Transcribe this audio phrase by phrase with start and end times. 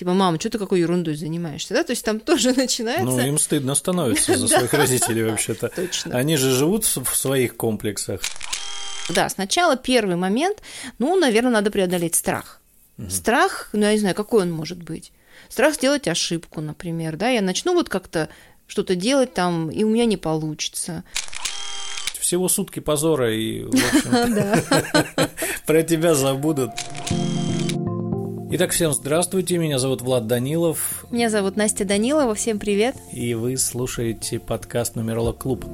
[0.00, 3.04] типа, мама, что ты какой ерундой занимаешься, да, то есть там тоже начинается...
[3.04, 5.68] Ну, им стыдно становится за своих родителей вообще-то.
[5.68, 6.16] Точно.
[6.16, 8.22] Они же живут в своих комплексах.
[9.10, 10.62] Да, сначала первый момент,
[10.98, 12.60] ну, наверное, надо преодолеть страх.
[13.08, 15.12] Страх, ну, я не знаю, какой он может быть.
[15.48, 18.28] Страх сделать ошибку, например, да, я начну вот как-то
[18.66, 21.02] что-то делать там, и у меня не получится.
[22.18, 25.28] Всего сутки позора, и, в общем,
[25.66, 26.70] про тебя забудут.
[28.52, 31.06] Итак, всем здравствуйте, меня зовут Влад Данилов.
[31.12, 32.96] Меня зовут Настя Данилова, всем привет.
[33.12, 35.64] И вы слушаете подкаст «Нумеролог Клуб».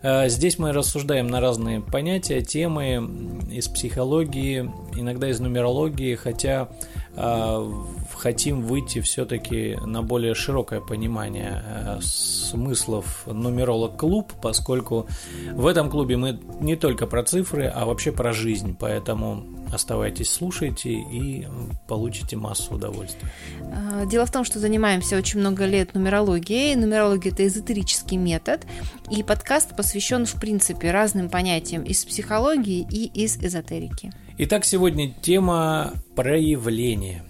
[0.00, 3.10] Э, здесь мы рассуждаем на разные понятия, темы
[3.50, 6.70] из психологии, иногда из нумерологии, хотя
[7.14, 7.72] э,
[8.14, 15.06] хотим выйти все-таки на более широкое понимание э, смыслов нумеролог клуб, поскольку
[15.52, 20.90] в этом клубе мы не только про цифры, а вообще про жизнь, поэтому Оставайтесь, слушайте
[20.90, 21.46] и
[21.86, 23.28] получите массу удовольствия.
[23.72, 26.74] А, дело в том, что занимаемся очень много лет нумерологией.
[26.74, 28.66] Нумерология– это эзотерический метод,
[29.10, 34.12] и подкаст посвящен, в принципе, разным понятиям из психологии и из эзотерики.
[34.38, 37.24] Итак, сегодня тема проявления.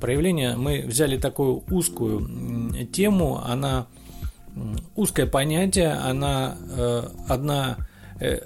[0.00, 3.86] Проявление, мы взяли такую узкую тему, она
[4.94, 7.76] узкое понятие, она э, одна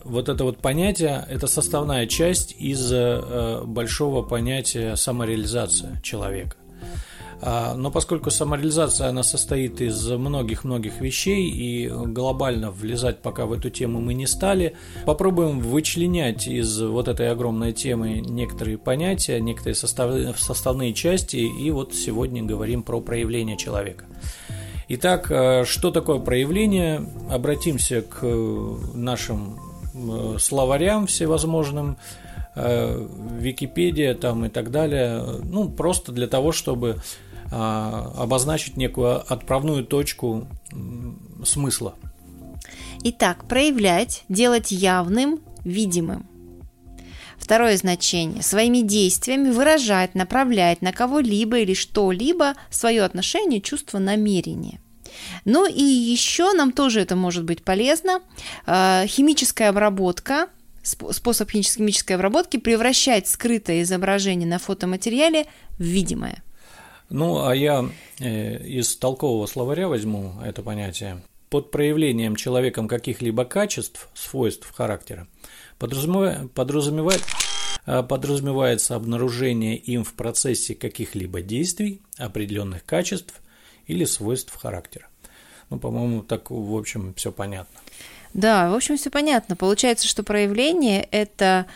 [0.04, 6.56] вот это вот понятие– это составная часть из э, большого понятия самореализация человека.
[7.42, 13.70] А, но поскольку самореализация она состоит из многих-многих вещей и глобально влезать пока в эту
[13.70, 14.76] тему мы не стали,
[15.06, 21.94] попробуем вычленять из вот этой огромной темы некоторые понятия, некоторые состав, составные части, и вот
[21.94, 24.04] сегодня говорим про проявление человека.
[24.92, 27.06] Итак, э, что такое проявление?
[27.30, 28.26] Обратимся к
[28.92, 29.56] нашим
[29.94, 31.96] э, словарям всевозможным,
[32.56, 33.06] э,
[33.38, 37.00] Википедия там и так далее, ну, просто для того, чтобы
[37.52, 40.46] обозначить некую отправную точку
[41.44, 41.94] смысла.
[43.02, 46.30] Итак, проявлять, делать явным, видимым.
[47.40, 54.78] Второе значение– своими действиями выражать, направлять на кого-либо или что-либо свое отношение, чувство, намерение.
[55.44, 58.20] Ну и еще нам тоже это может быть полезно.
[58.66, 60.48] А, химическая обработка,
[60.82, 65.46] способ химической обработки превращать скрытое изображение на фотоматериале
[65.78, 66.42] в видимое.
[67.08, 67.88] Ну, а я
[68.18, 71.22] э, из толкового словаря возьму это понятие.
[71.48, 75.26] Под проявлением человеком каких-либо качеств, свойств характера–
[75.80, 77.22] Подразумевает,
[77.86, 83.40] а, подразумевается обнаружение им в процессе каких-либо действий, определенных качеств
[83.90, 85.08] или свойств характера.
[85.68, 87.78] Ну, по-моему, так, в общем, все понятно.
[88.34, 89.56] Да, в общем, все понятно.
[89.56, 91.66] Получается, что проявление– это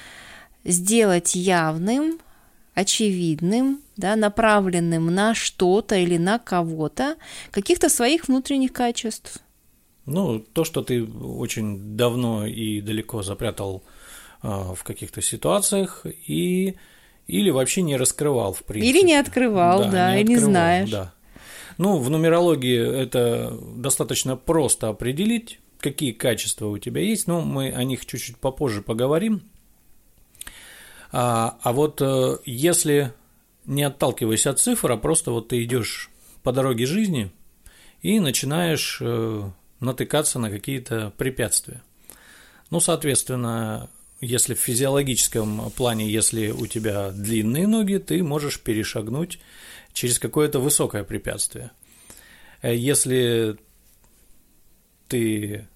[0.65, 2.21] сделать явным,
[2.75, 7.17] очевидным, да, направленным на что-то или на кого-то
[7.51, 9.39] каких-то своих внутренних качеств.
[10.07, 13.83] Ну, то, что ты очень давно и далеко запрятал
[14.43, 16.77] а, в каких-то ситуациях и
[17.27, 18.91] или вообще не раскрывал в принципе.
[18.91, 20.91] Или не открывал, да, да не и не знаешь.
[20.91, 21.15] Да.
[21.79, 27.85] Ну, в нумерологии это достаточно просто определить, какие качества у тебя есть, но мы о
[27.85, 29.43] них чуть-чуть попозже поговорим.
[31.13, 33.13] А, а вот э, если
[33.67, 36.11] не отталкиваясь от цифр, а просто вот ты идешь
[36.43, 37.31] по дороге жизни
[38.03, 41.83] и начинаешь э, натыкаться на какие-то препятствия.
[42.71, 43.89] Ну, соответственно,
[44.21, 49.39] если в физиологическом плане, если у тебя длинные ноги, ты можешь перешагнуть
[49.95, 51.71] через какое-то высокое препятствие.
[52.61, 53.57] Э, если
[55.09, 55.67] ты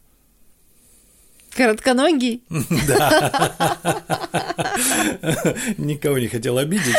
[1.55, 2.45] Коротконогий?
[2.87, 3.79] Да.
[5.79, 6.95] Никого не хотел обидеть.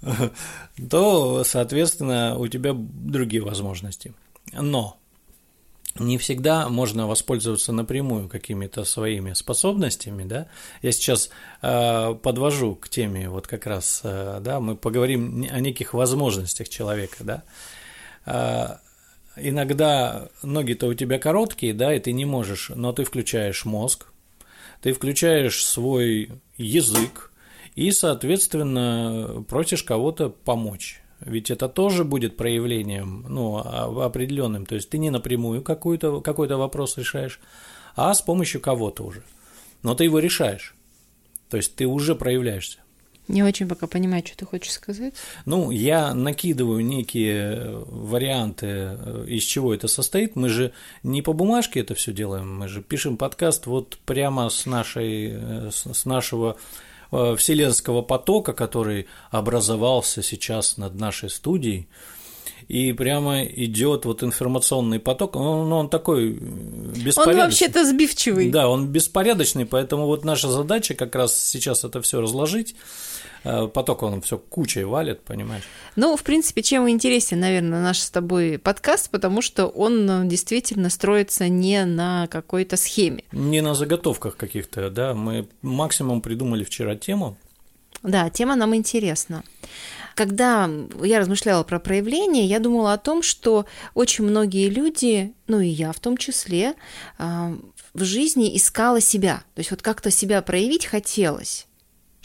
[0.90, 4.14] То, соответственно, у тебя другие возможности.
[4.52, 4.96] Но
[5.98, 10.48] не всегда можно воспользоваться напрямую какими-то своими способностями, да.
[10.82, 11.30] Я сейчас
[11.62, 17.16] э, подвожу к теме вот как раз, э, да, мы поговорим о неких возможностях человека,
[17.20, 17.42] да.
[18.26, 18.76] Э,
[19.36, 24.06] иногда ноги-то у тебя короткие, да, и ты не можешь, но ты включаешь мозг,
[24.82, 27.32] ты включаешь свой язык
[27.74, 34.66] и, соответственно, просишь кого-то помочь ведь это тоже будет проявлением, ну, а, определенным.
[34.66, 37.40] То есть ты не напрямую какой-то какой вопрос решаешь,
[37.96, 39.22] а с помощью кого-то уже.
[39.82, 40.74] Но ты его решаешь.
[41.50, 42.78] То есть ты уже проявляешься.
[43.26, 45.12] Не очень пока понимаю, что ты хочешь сказать.
[45.44, 50.34] Ну, я накидываю некие варианты, э, из чего это состоит.
[50.34, 50.72] Мы же
[51.02, 55.70] не по бумажке это все делаем, мы же пишем подкаст вот прямо с нашей, э,
[55.70, 61.88] с нашего э, вселенского потока, который образовался сейчас над нашей студией,
[62.68, 67.32] и прямо идет вот информационный поток, он, он такой беспорядочный.
[67.32, 68.50] Он вообще-то сбивчивый.
[68.50, 72.76] Да, он беспорядочный, поэтому вот наша задача как раз сейчас это все разложить.
[73.48, 75.62] Э, поток он все кучей валит, понимаешь?
[75.96, 80.90] Ну, в принципе, чем интересен, наверное, наш с тобой подкаст, потому что он э, действительно
[80.90, 83.24] строится не на какой-то схеме.
[83.32, 85.14] Не на заготовках каких-то, да.
[85.14, 87.38] Мы максимум придумали вчера тему.
[88.02, 89.42] Да, тема нам интересна
[90.14, 90.68] когда
[91.04, 95.92] я размышляла про проявление, я думала о том, что очень многие люди, ну и я
[95.92, 96.74] в том числе,
[97.18, 97.56] а,
[97.94, 99.44] в жизни искала себя.
[99.54, 101.67] То есть вот как-то себя проявить хотелось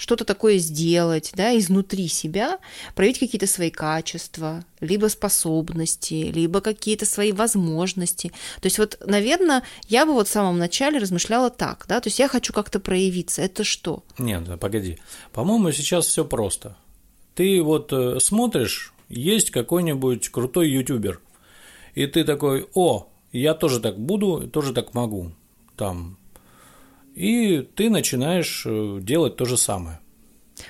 [0.03, 2.59] что-то такое сделать, да, изнутри себя,
[2.93, 8.33] проявить какие-то свои качества, либо способности, либо какие-то свои возможности.
[8.59, 12.19] То есть вот, наверное, я бы вот в самом начале размышляла так, да, то есть
[12.19, 13.41] я хочу как-то проявиться.
[13.41, 14.03] Это что?
[14.17, 14.97] Нет, погоди.
[15.31, 16.75] По-моему, сейчас все просто.
[17.33, 21.21] Ты вот э, смотришь, есть какой-нибудь крутой ютубер,
[21.95, 25.31] и ты такой, о, я тоже так буду, тоже так могу,
[25.77, 26.17] там,
[27.15, 29.99] и ты начинаешь э, делать то же самое.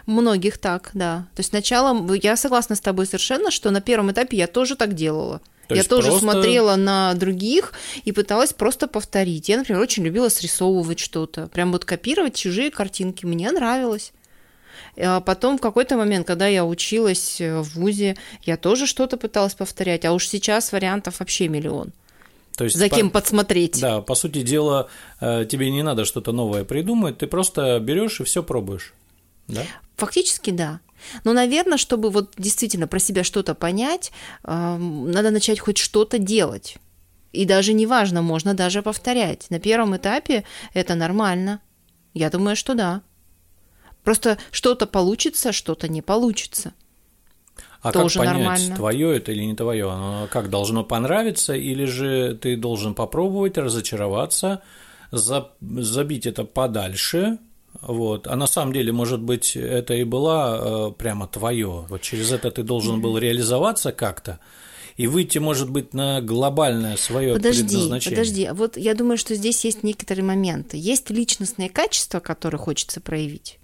[0.06, 1.28] Многих так, да.
[1.36, 4.94] То есть сначала я согласна с тобой совершенно, что на первом этапе я тоже так
[4.94, 5.42] делала.
[5.68, 6.26] То я тоже просто...
[6.26, 7.74] смотрела на других
[8.04, 9.48] и пыталась просто повторить.
[9.50, 13.26] Я, например, очень любила срисовывать что-то, прям вот копировать чужие картинки.
[13.26, 14.12] Мне нравилось.
[14.98, 19.56] А потом в какой-то момент, когда я училась э, в ВУЗе, я тоже что-то пыталась
[19.56, 21.94] повторять, а уж сейчас вариантов вообще миллион.
[22.56, 23.20] То есть, За кем по...
[23.20, 23.80] подсмотреть.
[23.82, 24.88] Да, по сути дела,
[25.20, 28.94] э, тебе не надо что-то новое придумать, ты просто берешь и все пробуешь.
[29.48, 29.64] Да?
[29.98, 30.80] Фактически да.
[31.24, 34.12] Но, наверное, чтобы вот действительно про себя что-то понять,
[34.44, 36.78] эм, надо начать хоть что-то делать.
[37.34, 39.50] И даже неважно, можно даже повторять.
[39.50, 41.60] На первом этапе это нормально.
[42.14, 43.02] Я думаю, что да.
[44.04, 46.74] Просто что-то получится, что-то не получится.
[47.84, 48.76] А Тоже как понять, нормально.
[48.78, 49.92] твое это или не твое?
[49.92, 54.62] Оно как должно понравиться, или же ты должен попробовать, разочароваться,
[55.12, 57.40] забить это подальше,
[57.82, 58.28] вот.
[58.28, 61.86] А на самом деле, может быть, это и была э, прямо твое.
[61.90, 64.40] Вот через это ты должен был реализоваться как-то
[64.96, 68.18] и выйти, может быть, на глобальное свое предназначение.
[68.18, 70.78] Подожди, вот я думаю, что здесь есть некоторые моменты.
[70.78, 73.60] Есть личностные качества, которые хочется проявить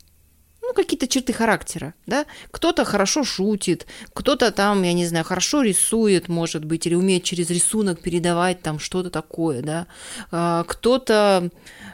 [0.61, 2.25] ну, какие-то черты характера, да.
[2.51, 7.49] Кто-то хорошо шутит, кто-то там, я не знаю, хорошо рисует, может быть, или умеет через
[7.49, 9.87] рисунок передавать там что-то такое, да.
[10.31, 11.49] А, кто-то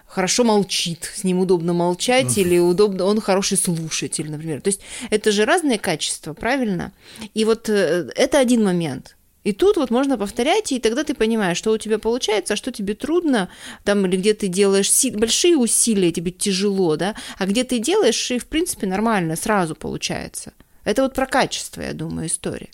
[0.07, 4.61] хорошо молчит, с ним удобно молчать, или удобно, он хороший слушатель, например.
[4.61, 6.91] То есть это же разные качества, правильно?
[7.33, 9.15] И вот э, это один момент.
[9.45, 12.71] И тут вот можно повторять, и тогда ты понимаешь, что у тебя получается, а что
[12.71, 13.47] тебе трудно,
[13.83, 18.39] там, или где ты делаешь большие усилия, тебе тяжело, да, а где ты делаешь, и,
[18.39, 20.51] в принципе, нормально, сразу получается.
[20.83, 22.69] Это вот про качество, я думаю, история.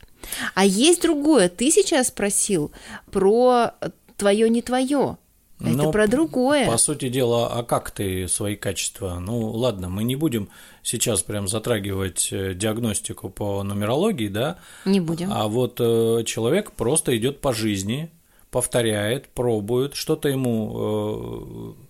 [0.53, 1.49] А есть другое.
[1.49, 2.71] Ты сейчас спросил
[3.11, 3.73] про
[4.15, 5.17] твое не твое.
[5.61, 6.65] Это Но, про другое.
[6.65, 9.19] По сути дела, а как ты свои качества?
[9.19, 10.49] Ну, ладно, мы не будем
[10.81, 14.57] сейчас прям затрагивать э, диагностику по нумерологии, да?
[14.85, 15.31] Не будем.
[15.31, 18.09] А вот э, человек просто идет по жизни,
[18.49, 21.83] повторяет, пробует, что-то ему, э,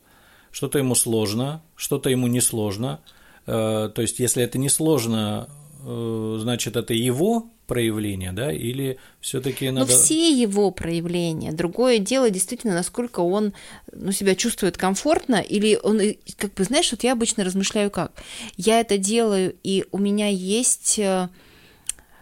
[0.52, 3.00] что-то ему сложно, что-то ему не сложно.
[3.46, 5.50] То есть, если это не сложно,
[5.84, 9.90] значит, это его проявления, да, или все-таки надо...
[9.90, 11.54] Ну, все его проявления.
[11.54, 13.54] Другое дело, действительно, насколько он
[13.94, 16.02] ну, себя чувствует комфортно, или он,
[16.36, 18.12] как бы, знаешь, вот я обычно размышляю как.
[18.58, 21.30] Я это делаю, и у меня есть, э,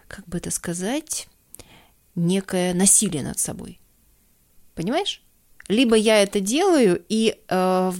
[0.06, 1.26] как бы это сказать,
[2.14, 3.80] некое насилие над собой.
[4.76, 5.20] Понимаешь?
[5.70, 7.92] либо я это делаю и э,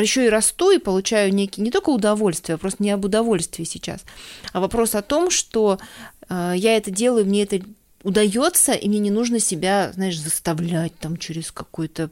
[0.00, 4.04] еще и расту и получаю некий не только удовольствие, а просто не об удовольствии сейчас,
[4.52, 5.78] а вопрос о том, что
[6.17, 7.60] э, я это делаю, мне это
[8.02, 12.10] удается, и мне не нужно себя, знаешь, заставлять там через какое-то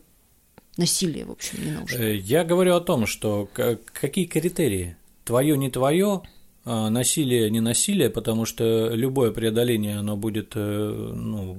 [0.77, 1.97] насилие, в общем, не нужно.
[1.97, 3.49] Э, я говорю о том, что
[3.93, 4.97] какие критерии?
[5.25, 6.23] Твое, не твое, а,
[6.67, 11.59] насилие, не насилие, потому что любое преодоление, оно будет, э, ну...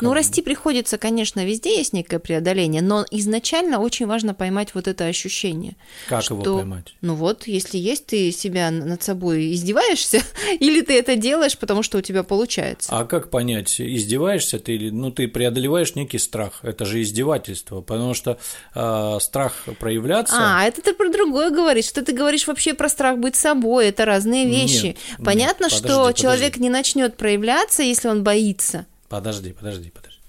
[0.00, 5.04] Ну, расти приходится, конечно, везде есть некое преодоление, но изначально очень важно поймать вот это
[5.04, 5.76] ощущение.
[6.08, 6.94] Как что, его поймать?
[7.02, 10.22] Ну вот, если есть, ты себя над собой издеваешься,
[10.58, 12.88] или ты это делаешь, потому что у тебя получается.
[12.92, 18.14] А как понять, издеваешься ты или, ну, ты преодолеваешь некий страх, это же издевательство, потому
[18.14, 18.38] что
[18.74, 20.36] э, страх проявляться...
[20.38, 24.06] А, это ты про другое говоришь, что ты говоришь вообще про страх быть собой, это
[24.06, 24.86] разные вещи.
[24.86, 26.22] Нет, Понятно, нет, подожди, что подожди.
[26.22, 28.86] человек не начнет проявляться, если он боится.
[29.08, 30.20] Подожди, подожди, подожди.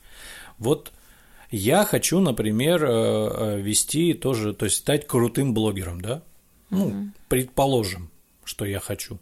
[0.57, 0.91] Вот
[1.51, 6.21] я хочу, например, э, э, вести тоже, то есть стать крутым блогером, да?
[6.69, 6.95] Ну, угу.
[7.29, 8.09] предположим,
[8.43, 9.19] что я хочу.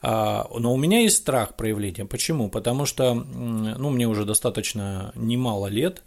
[0.00, 2.04] А, но у меня есть страх проявления.
[2.04, 2.50] Почему?
[2.50, 6.02] Потому что, ну, мне уже достаточно немало лет,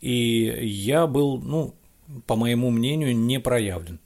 [0.00, 1.74] и я был, ну,
[2.26, 4.00] по моему мнению, не проявлен.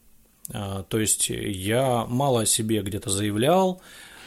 [0.52, 3.80] А, то есть я мало о себе где-то заявлял,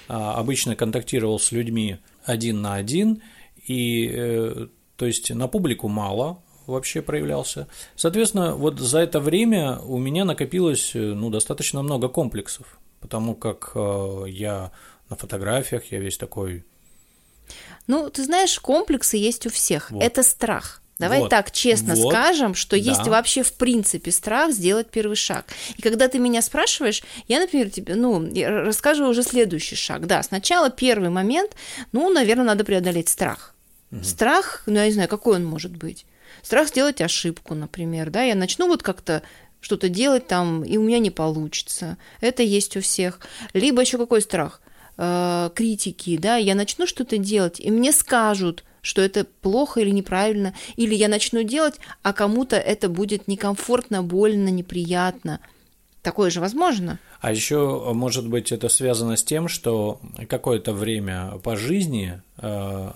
[0.07, 3.21] а, обычно контактировал с людьми один на один,
[3.67, 7.67] и э, то есть на публику мало вообще проявлялся.
[7.95, 13.71] Соответственно, вот за это время у меня накопилось э, ну, достаточно много комплексов, потому как
[13.75, 14.71] э, я
[15.09, 16.63] на фотографиях, я весь такой...
[17.87, 19.89] Ну, ты знаешь, комплексы есть у всех.
[19.89, 20.03] Вот.
[20.03, 20.81] Это страх.
[20.99, 23.11] Давай Вот, так честно вот, скажем, что есть да.
[23.11, 25.45] вообще в принципе страх сделать первый шаг.
[25.77, 28.29] И когда ты меня спрашиваешь, я, например, тебе, ну,
[28.65, 30.07] расскажу уже следующий шаг.
[30.07, 31.55] Да, сначала первый момент,
[31.93, 33.55] ну, наверное, надо преодолеть страх.
[34.03, 36.05] Страх, ну, я не знаю, какой он может быть.
[36.43, 39.23] Страх сделать ошибку, например, да, я начну вот как-то
[39.61, 41.97] что-то делать там, и у меня не получится.
[42.21, 43.19] Это есть у всех.
[43.53, 44.61] Либо еще какой страх?
[44.97, 50.53] Э, критики, да, я начну что-то делать, и мне скажут, что это плохо или неправильно,
[50.75, 55.39] или я начну делать, а кому-то это будет некомфортно, больно, неприятно.
[56.01, 56.99] Такое же возможно.
[57.19, 62.91] А еще, может быть, это связано с тем, что какое-то время по жизни э,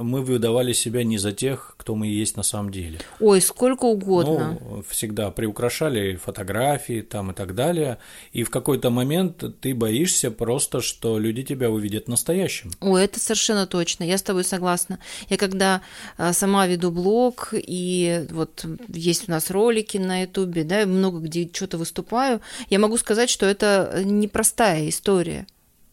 [0.00, 3.00] мы выдавали себя не за тех, кто мы есть на самом деле.
[3.20, 4.58] Ой, сколько угодно.
[4.60, 7.98] Ну, всегда приукрашали фотографии там и так далее.
[8.32, 12.70] И в какой-то момент ты боишься просто, что люди тебя увидят настоящим.
[12.80, 14.98] Ой, это совершенно точно, я с тобой согласна.
[15.28, 15.82] Я когда
[16.16, 21.48] а, сама веду блог, и вот есть у нас ролики на ютубе, да, много где
[21.52, 22.40] что-то выступаю,
[22.70, 25.46] я могу сказать, что это непростая история.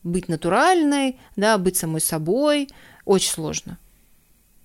[0.04, 2.70] Быть натуральной, да, быть самой собой,
[3.12, 3.78] очень сложно.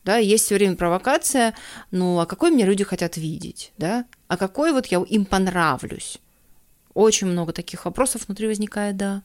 [0.05, 1.55] Да, есть все время провокация,
[1.91, 4.05] ну а какой мне люди хотят видеть, да?
[4.29, 6.19] А какой вот я им понравлюсь?
[6.95, 9.23] Очень много таких вопросов внутри возникает, да.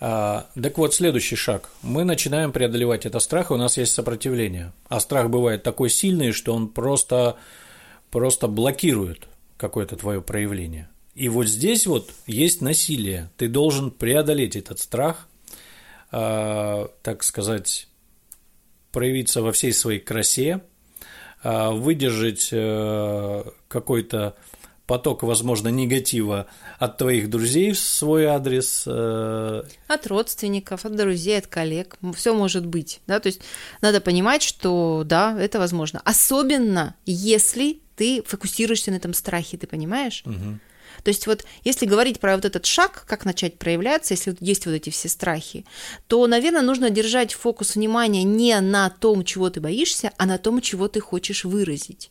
[0.00, 1.70] А, так вот, следующий шаг.
[1.82, 4.72] Мы начинаем преодолевать этот страх, и у нас есть сопротивление.
[4.88, 7.36] А страх бывает такой сильный, что он просто,
[8.10, 9.26] просто блокирует
[9.58, 10.88] какое-то твое проявление.
[11.14, 13.30] И вот здесь вот есть насилие.
[13.36, 15.28] Ты должен преодолеть этот страх,
[16.12, 17.88] э, так сказать,
[18.96, 20.62] проявиться во всей своей красе,
[21.44, 24.34] э, выдержать э, какой-то
[24.86, 26.46] поток, возможно, негатива
[26.78, 28.84] от твоих друзей в свой адрес.
[28.86, 31.98] э, От родственников, от друзей, от коллег.
[32.14, 33.00] Все может быть.
[33.06, 33.20] Да?
[33.20, 33.42] То есть
[33.82, 36.00] надо понимать, что да, это возможно.
[36.06, 40.22] Особенно если ты фокусируешься на этом страхе, ты понимаешь?
[40.24, 40.58] мгм.
[41.06, 44.72] То есть вот если говорить про вот этот шаг, как начать проявляться, если есть вот
[44.72, 45.64] эти все страхи,
[46.08, 50.60] то, наверное, нужно держать фокус внимания не на том, чего ты боишься, а на том,
[50.60, 52.10] чего ты хочешь выразить.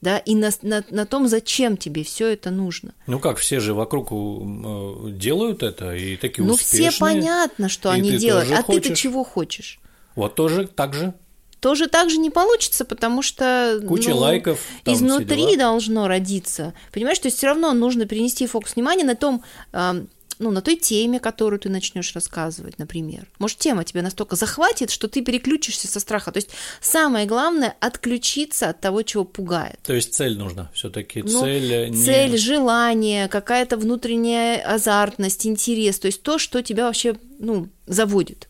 [0.00, 2.94] Да, и на, на, на том, зачем тебе все это нужно.
[3.06, 6.90] Ну как, все же вокруг э, делают это и такие ну, успешные.
[6.90, 8.50] все понятно, что они делают.
[8.50, 9.78] А ты-то чего хочешь?
[10.16, 11.14] Вот тоже так же.
[11.62, 16.74] Тоже так же не получится, потому что Куча ну, лайков, изнутри должно родиться.
[16.92, 19.44] Понимаешь, то есть все равно нужно перенести фокус внимания на том,
[20.42, 23.28] ну, на той теме, которую ты начнешь рассказывать, например.
[23.38, 26.32] Может, тема тебя настолько захватит, что ты переключишься со страха.
[26.32, 26.50] То есть
[26.80, 29.78] самое главное отключиться от того, чего пугает.
[29.84, 31.22] То есть цель нужна все-таки.
[31.22, 32.04] Ну, цель э, не...
[32.04, 38.48] Цель, желание, какая-то внутренняя азартность, интерес, то есть то, что тебя вообще ну, заводит.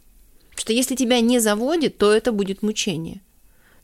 [0.55, 3.21] Что если тебя не заводит, то это будет мучение.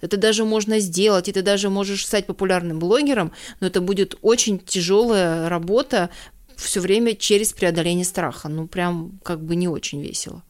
[0.01, 4.59] Это даже можно сделать, и ты даже можешь стать популярным блогером, но это будет очень
[4.59, 6.11] тяжелая работа
[6.57, 8.49] все время через преодоление страха.
[8.49, 10.43] Ну, прям как бы не очень весело.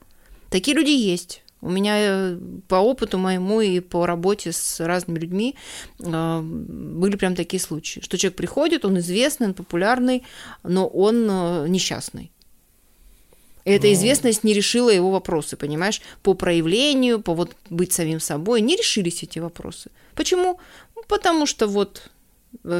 [0.51, 1.43] Такие люди есть.
[1.61, 5.57] У меня э, по опыту моему и по работе с разными людьми
[5.99, 10.23] э, были прям такие случаи, что человек приходит, он известный, он популярный,
[10.63, 12.31] но он э, несчастный.
[13.69, 13.93] Эта Ну.
[13.93, 16.01] известность не решила его вопросы, понимаешь?
[16.23, 19.91] По проявлению, по вот быть самим собой, не решились эти вопросы.
[20.15, 20.59] Почему?
[20.97, 22.11] Ну, потому что вот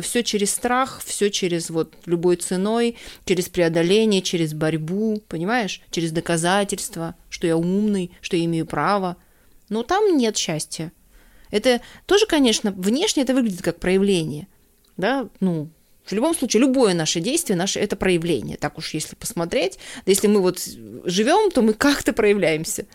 [0.03, 5.83] все через страх, все через вот любой ценой, через преодоление, через борьбу, понимаешь?
[5.91, 9.17] Через доказательства, что я умный, что я имею право.
[9.69, 10.91] Но там нет счастья.
[11.51, 14.49] Это тоже, конечно, внешне это выглядит как проявление.
[14.97, 15.69] Да, ну,
[16.09, 18.57] в любом случае, любое наше действие, наше это проявление.
[18.57, 20.59] Так уж если посмотреть, да если мы вот
[21.05, 22.87] живем, то мы как-то проявляемся.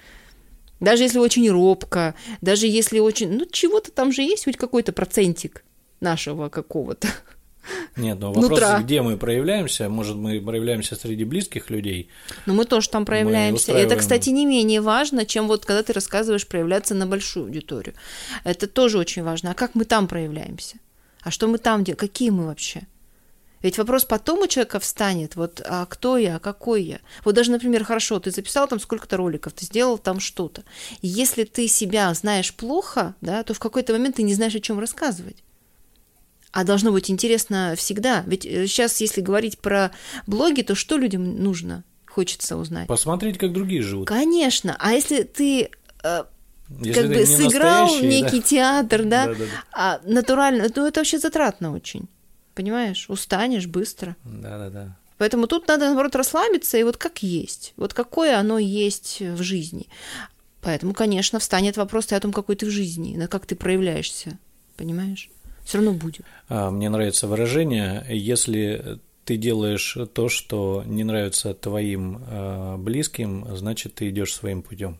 [0.80, 3.30] Даже если очень робко, даже если очень...
[3.30, 5.64] Ну, чего-то там же есть, хоть какой-то процентик
[6.02, 7.08] нашего какого-то.
[7.96, 8.80] Нет, но вопрос, Нутра.
[8.80, 9.88] где мы проявляемся.
[9.88, 12.10] Может, мы проявляемся среди близких людей.
[12.46, 13.72] Но мы тоже там проявляемся.
[13.72, 17.96] Это, устраиваем- кстати, не менее важно, чем вот когда ты рассказываешь проявляться на большую аудиторию.
[18.44, 19.52] Это тоже очень важно.
[19.52, 20.78] А как мы там проявляемся?
[21.22, 21.98] А что мы там делаем?
[22.00, 22.82] Какие мы вообще?
[23.64, 27.00] Ведь вопрос потом у человека встанет, вот, а кто я, а какой я?
[27.24, 30.64] Вот даже, например, хорошо, ты записал там сколько-то роликов, ты сделал там что-то.
[31.02, 34.80] Если ты себя знаешь плохо, да, то в какой-то момент ты не знаешь, о чем
[34.80, 35.44] рассказывать.
[36.52, 38.24] А должно быть интересно всегда.
[38.28, 39.92] Ведь сейчас, э, если говорить про
[40.28, 41.84] блоги, то что людям нужно?
[42.06, 42.88] Хочется узнать.
[42.88, 44.08] Посмотреть, как другие живут.
[44.08, 44.76] Конечно.
[44.78, 45.72] А если ты
[46.04, 46.24] э,
[46.82, 48.46] если как бы сыграл некий да?
[48.46, 49.46] театр, да, да, да, да.
[49.72, 52.08] а натурально, ну это вообще затратно очень.
[52.56, 53.10] Понимаешь?
[53.10, 54.16] Устанешь быстро.
[54.24, 54.98] Да, да, да.
[55.18, 57.74] Поэтому тут надо, наоборот, расслабиться и вот как есть.
[57.78, 59.88] Вот какое оно есть в жизни.
[60.62, 64.38] Поэтому, конечно, встанет вопрос и о том, какой ты в жизни, на как ты проявляешься.
[64.78, 65.30] Понимаешь?
[65.66, 66.26] Все равно будет.
[66.50, 73.96] А, мне нравится выражение, если ты делаешь то, что не нравится твоим э, близким, значит,
[73.96, 75.00] ты идешь своим путем.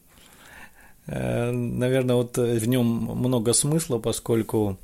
[1.08, 4.78] Э, наверное, вот в нем много смысла, поскольку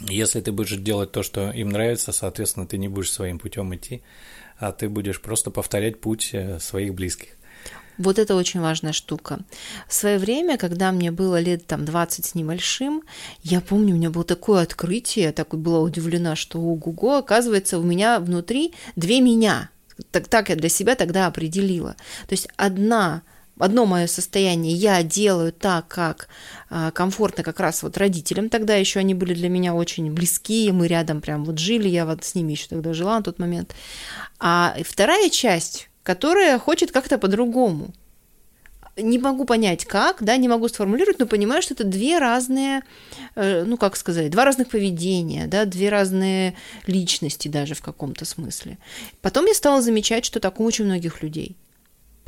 [0.00, 4.02] если ты будешь делать то, что им нравится, соответственно, ты не будешь своим путем идти,
[4.58, 7.28] а ты будешь просто повторять путь э, своих близких.
[7.98, 9.40] Вот это очень важная штука.
[9.88, 13.02] В свое время, когда мне было лет там 20 с небольшим,
[13.42, 17.82] я помню, у меня было такое открытие, я так была удивлена, что ого-го, оказывается, у
[17.82, 19.70] меня внутри две меня.
[20.12, 21.96] Так, так я для себя тогда определила.
[22.28, 23.22] То есть одна
[23.58, 26.28] одно мое состояние я делаю так, как
[26.70, 28.48] а, комфортно как раз вот родителям.
[28.48, 32.24] Тогда еще они были для меня очень близкие, мы рядом прям вот жили, я вот
[32.24, 33.74] с ними еще тогда жила на тот момент.
[34.38, 37.92] А вторая часть, которая хочет как-то по-другому.
[38.96, 42.82] Не могу понять, как, да, не могу сформулировать, но понимаю, что это две разные,
[43.36, 48.76] э, ну, как сказать, два разных поведения, да, две разные личности даже в каком-то смысле.
[49.22, 51.56] Потом я стала замечать, что так у очень многих людей–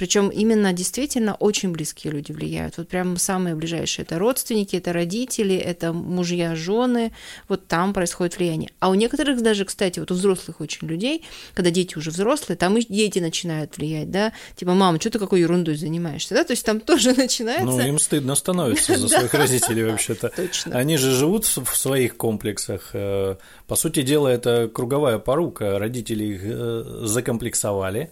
[0.00, 2.78] причем именно действительно очень близкие люди влияют.
[2.78, 4.04] Вот прям самые ближайшие.
[4.04, 7.12] Это родственники, это родители, это мужья, жены.
[7.48, 8.70] Вот там происходит влияние.
[8.78, 12.78] А у некоторых даже, кстати, вот у взрослых очень людей, когда дети уже взрослые, там
[12.78, 14.32] и дети начинают влиять, да.
[14.56, 16.44] Типа, мама, что ты какой ерундой занимаешься, да?
[16.44, 17.66] То есть там тоже начинается...
[17.66, 20.30] Ну, им стыдно становится за своих родителей вообще-то.
[20.34, 20.78] Точно.
[20.78, 22.88] Они же живут в своих комплексах.
[22.94, 23.36] Э,
[23.66, 25.78] по сути дела, это круговая порука.
[25.78, 28.10] Родители их э, закомплексовали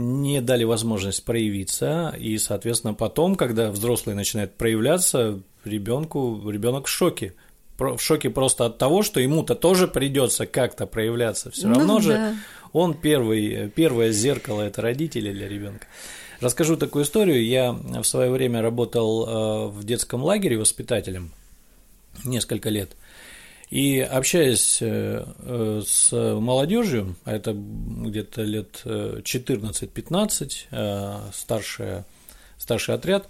[0.00, 7.34] не дали возможность проявиться, и, соответственно, потом, когда взрослый начинает проявляться, ребенку ребенок в шоке.
[7.78, 11.50] В шоке просто от того, что ему-то тоже придется как-то проявляться.
[11.50, 12.02] Все ну, равно да.
[12.02, 12.36] же
[12.72, 15.86] он первый, первое зеркало это родители для ребенка.
[16.40, 17.44] Расскажу такую историю.
[17.44, 21.32] Я в свое время работал э, в детском лагере воспитателем
[22.24, 22.90] несколько лет.
[23.70, 32.02] И общаясь э, э, с молодежью, а это где-то лет 14-15, э, старший,
[32.58, 33.28] старший отряд,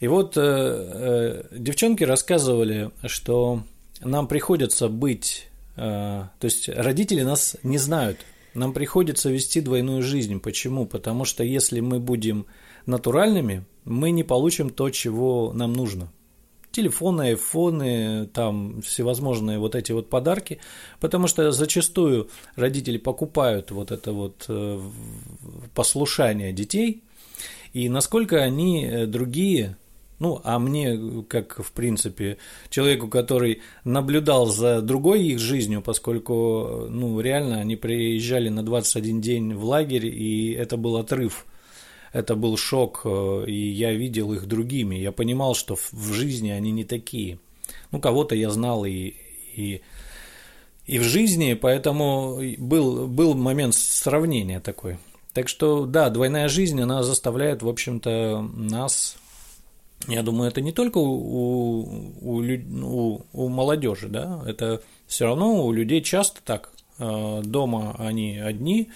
[0.00, 3.64] и вот девчонки рассказывали, что
[4.00, 8.20] нам приходится быть, то есть родители нас не знают,
[8.54, 10.38] нам приходится вести двойную жизнь.
[10.38, 10.86] Почему?
[10.86, 12.46] Потому что если мы будем
[12.86, 16.12] натуральными, мы не получим то, чего нам нужно
[16.70, 20.60] телефоны, айфоны, там всевозможные вот эти вот подарки,
[21.00, 24.80] потому что зачастую родители покупают вот это вот э,
[25.74, 27.02] послушание детей,
[27.72, 29.76] и насколько они э, другие,
[30.18, 32.38] ну, а мне, как в принципе,
[32.70, 39.54] человеку, который наблюдал за другой их жизнью, поскольку, ну, реально они приезжали на 21 день
[39.54, 41.46] в лагерь, и это был отрыв–
[42.12, 44.96] это был шок, э, и я видел их другими.
[44.96, 47.38] Я понимал, что в жизни они не такие.
[47.90, 49.14] Ну, кого-то я знал и,
[49.54, 49.82] и,
[50.86, 54.98] и в жизни, поэтому был, был момент сравнения такой.
[55.32, 59.16] Так что, да, двойная жизнь, она заставляет, в общем-то, нас
[60.06, 61.80] я думаю, это не только у,
[62.20, 66.72] у, у, у молодежи, да, это все равно у людей часто так.
[66.98, 68.90] Э, дома они одни,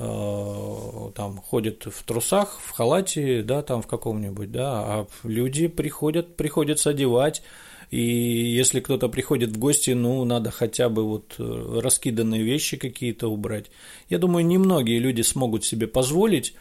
[0.00, 6.90] там ходит в трусах, в халате, да, там в каком-нибудь, да, а люди приходят, приходится
[6.90, 7.42] одевать,
[7.90, 13.28] и если кто-то приходит в гости, ну, надо хотя бы вот э, раскиданные вещи какие-то
[13.28, 13.66] убрать.
[14.08, 16.54] Я думаю, немногие люди смогут себе позволить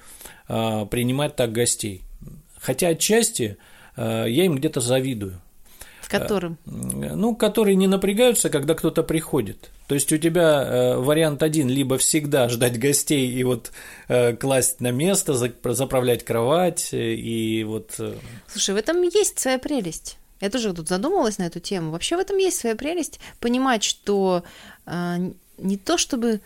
[0.47, 2.01] а, принимать так гостей.
[2.59, 3.57] Хотя отчасти
[3.95, 5.41] я им где-то завидую.
[6.09, 6.57] В котором?
[6.65, 9.69] Ну, которые не напрягаются, когда кто-то приходит.
[9.87, 13.71] То есть у тебя э, вариант один, либо всегда ждать гостей и вот
[14.07, 17.93] э, класть на место, заправлять кровать э, и вот...
[17.99, 18.15] Э...
[18.47, 20.17] Слушай, в этом есть своя прелесть.
[20.41, 21.91] Я тоже тут задумалась на эту тему.
[21.91, 24.43] Вообще в этом есть своя прелесть понимать, что
[24.87, 26.41] э, не то чтобы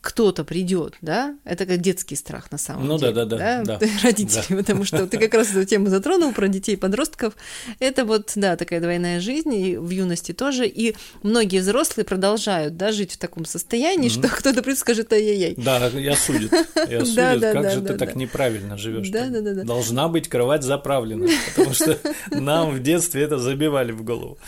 [0.00, 3.12] кто-то придет, да, это как детский страх на самом ну, деле.
[3.12, 3.78] Ну да, да, да.
[3.78, 3.86] да.
[4.02, 4.56] Родители, да.
[4.56, 7.34] потому что ты как раз эту тему затронул про детей, подростков.
[7.80, 10.66] Это вот, да, такая двойная жизнь, и в юности тоже.
[10.66, 14.26] И многие взрослые продолжают, да, жить в таком состоянии, mm-hmm.
[14.26, 15.54] что кто-то придет и скажет ай-яй-яй.
[15.58, 16.50] Да, я судит.
[16.88, 19.10] Я судит, как же ты так неправильно живешь.
[19.10, 19.64] Да, да, да, да.
[19.64, 21.98] Должна быть кровать заправлена, потому что
[22.30, 24.38] нам в детстве это забивали в голову.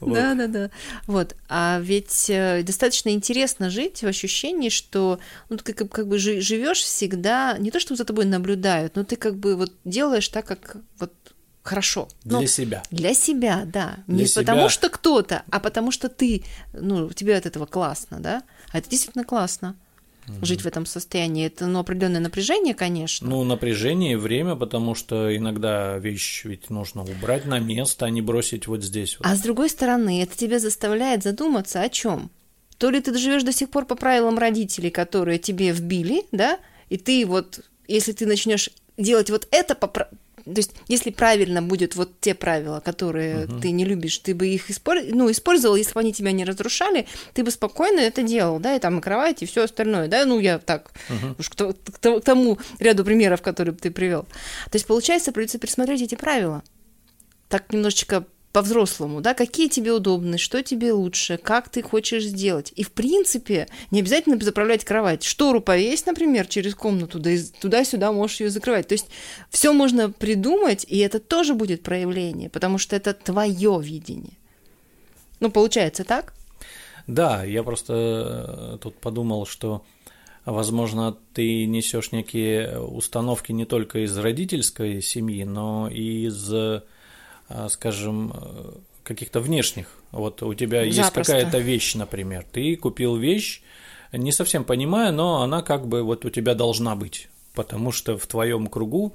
[0.00, 0.70] Да, да, да.
[1.06, 1.36] Вот.
[1.48, 6.18] А ведь э, достаточно интересно жить в ощущении, что что ну, ты как, как бы
[6.18, 10.46] живешь всегда, не то, что за тобой наблюдают, но ты как бы вот делаешь так,
[10.46, 11.12] как вот
[11.62, 12.08] хорошо.
[12.24, 12.82] Для но себя.
[12.90, 13.98] Для себя, да.
[14.06, 14.42] Для не себя.
[14.42, 18.42] потому что кто-то, а потому что ты, ну, тебе от этого классно, да?
[18.70, 19.76] А это действительно классно
[20.42, 21.46] жить в этом состоянии.
[21.46, 23.28] Это ну, определенное напряжение, конечно.
[23.28, 28.20] Ну, напряжение и время, потому что иногда вещь ведь нужно убрать на место, а не
[28.20, 29.18] бросить вот здесь.
[29.18, 29.26] Вот.
[29.26, 32.30] А с другой стороны, это тебя заставляет задуматься о чем?
[32.78, 36.96] То ли ты живешь до сих пор по правилам родителей, которые тебе вбили, да, и
[36.96, 40.08] ты вот, если ты начнешь делать вот это по
[40.54, 43.60] то есть, если правильно будет вот те правила, которые uh-huh.
[43.60, 45.04] ты не любишь, ты бы их использ...
[45.10, 48.78] ну, использовал, если бы они тебя не разрушали, ты бы спокойно это делал, да, и
[48.78, 51.34] там и кровать, и все остальное, да, ну, я так, uh-huh.
[51.38, 54.22] уж к, к, к тому ряду примеров, которые ты привел.
[54.70, 56.62] То есть, получается, придется пересмотреть эти правила.
[57.48, 62.72] Так немножечко по-взрослому, да, какие тебе удобны, что тебе лучше, как ты хочешь сделать.
[62.76, 65.22] И, в принципе, не обязательно заправлять кровать.
[65.22, 68.88] Штору повесь, например, через комнату, да и туда-сюда можешь ее закрывать.
[68.88, 69.08] То есть
[69.50, 74.38] все можно придумать, и это тоже будет проявление, потому что это твое видение.
[75.40, 76.34] Ну, получается так?
[77.06, 79.84] Да, я просто э, тут подумал, что
[80.44, 86.50] Возможно, ты несешь некие установки не только из родительской семьи, но и из
[87.68, 89.88] скажем, э, каких-то внешних.
[90.12, 91.18] Вот у тебя Запросто.
[91.18, 92.44] есть какая-то вещь, например.
[92.50, 93.62] Ты купил вещь,
[94.12, 98.26] не совсем понимая, но она как бы вот у тебя должна быть, потому что в
[98.26, 99.14] твоем кругу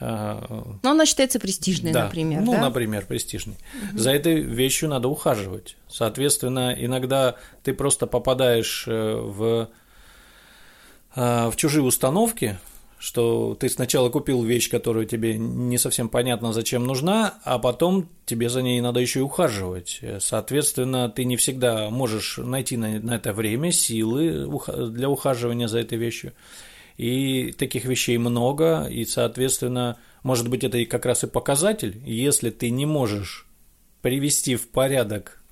[0.00, 2.04] э, но она считается престижной, да.
[2.04, 2.42] например.
[2.42, 2.60] Ну, да?
[2.60, 3.56] например, престижной.
[3.90, 3.98] Угу.
[3.98, 5.76] За этой вещью надо ухаживать.
[5.88, 9.68] Соответственно, иногда ты просто попадаешь э, в,
[11.14, 12.58] в чужие установки,
[12.98, 18.48] что ты сначала купил вещь, которая тебе не совсем понятно, зачем нужна, а потом тебе
[18.48, 20.00] за ней надо еще и ухаживать.
[20.20, 24.48] Соответственно, ты не всегда можешь найти на, на это время силы
[24.90, 26.32] для ухаживания за этой вещью.
[26.96, 32.50] И таких вещей много, и, соответственно, может быть, это и как раз и показатель, если
[32.50, 33.46] ты не можешь
[34.00, 35.42] привести в порядок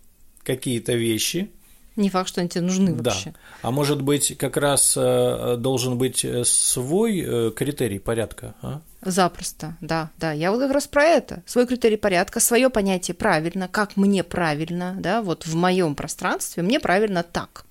[0.42, 1.50] какие-то вещи–
[1.96, 3.30] не факт, что они тебе нужны вообще.
[3.30, 3.38] Да.
[3.62, 8.80] А может быть, как раз э, должен быть э, свой э, критерий порядка, а?
[9.00, 10.32] Запросто, да, да.
[10.32, 11.42] Я вот как раз про это.
[11.46, 16.80] Свой критерий порядка, свое понятие правильно, как мне правильно, да, вот в моем пространстве мне
[16.80, 17.64] правильно так.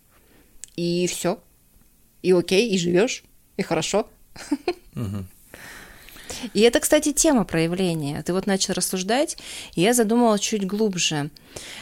[0.75, 1.39] И все.
[2.21, 3.23] И окей, и живешь,
[3.57, 4.07] и хорошо.
[4.95, 5.25] Угу.
[6.53, 8.21] И это, кстати, тема проявления.
[8.23, 9.38] Ты вот начал рассуждать,
[9.75, 11.29] и я задумала чуть глубже.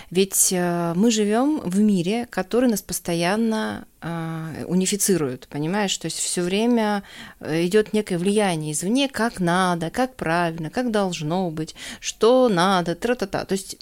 [0.10, 5.98] Ведь э, мы живем в мире, который нас постоянно э, унифицирует, понимаешь?
[5.98, 7.04] То есть все время
[7.40, 13.46] э, идет некое влияние извне, как надо, как правильно, как должно быть, что надо, тра-та-та.
[13.46, 13.78] То есть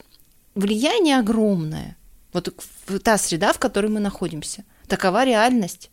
[0.56, 1.98] влияние огромное.
[2.34, 2.54] Вот
[3.04, 4.64] та среда, в которой мы находимся.
[4.88, 5.90] Такова реальность.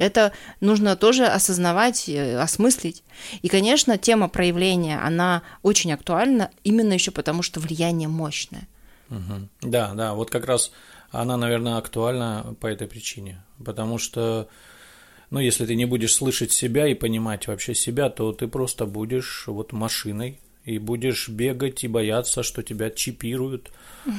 [0.00, 3.02] Это нужно тоже осознавать, э, осмыслить.
[3.42, 8.66] И, конечно, тема проявления, она очень актуальна именно еще потому, что влияние мощное.
[9.10, 9.48] Угу.
[9.60, 10.72] Да, да, вот как раз
[11.10, 13.44] она, наверное, актуальна по этой причине.
[13.62, 14.48] Потому что,
[15.28, 19.44] ну, если ты не будешь слышать себя и понимать вообще себя, то ты просто будешь
[19.48, 23.70] вот машиной, и будешь бегать и бояться, что тебя чипируют.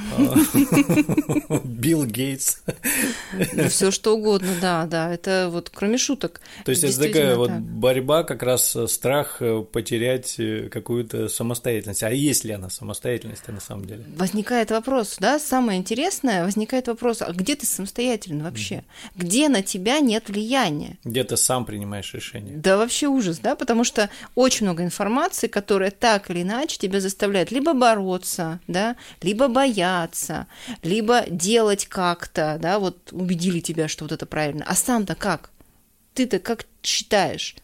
[1.64, 2.58] Билл Гейтс.
[3.68, 5.12] Все что угодно, да, да.
[5.12, 6.40] Это вот кроме шуток.
[6.64, 12.02] То есть это такая вот борьба, как раз э, страх э, потерять э, какую-то самостоятельность.
[12.02, 14.04] А есть ли она самостоятельность на самом деле?
[14.16, 18.84] Возникает вопрос, да, самое интересное, возникает вопрос, а где ты самостоятельный вообще?
[19.16, 20.98] Где на тебя нет влияния?
[21.04, 22.56] Где ты сам принимаешь решение?
[22.56, 27.50] Да вообще ужас, да, потому что очень много информации, которая так или иначе тебя заставляет
[27.50, 30.46] либо бороться, да, либо бояться,
[30.82, 34.64] либо делать как-то, да, вот убедили тебя, что вот это правильно.
[34.66, 35.50] А сам-то как?
[36.14, 37.56] Ты-то как считаешь?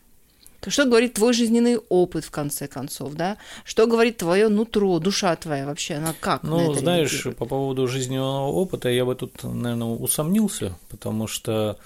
[0.66, 3.36] Что говорит твой жизненный опыт, в конце концов, да?
[3.64, 6.42] Что говорит твое нутро, душа твоя вообще, она как?
[6.42, 11.78] Ну, знаешь, по поводу жизненного опыта я бы тут, наверное, усомнился, потому что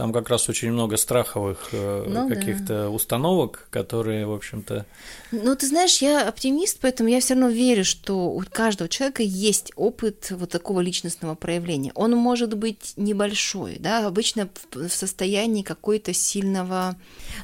[0.00, 2.88] Там как раз очень много страховых э, ну, каких-то да.
[2.88, 4.86] установок, которые, в общем-то.
[5.30, 9.72] Ну, ты знаешь, я оптимист, поэтому я все равно верю, что у каждого человека есть
[9.76, 11.92] опыт вот такого личностного проявления.
[11.94, 16.96] Он может быть небольшой, да, обычно в состоянии какой-то сильного.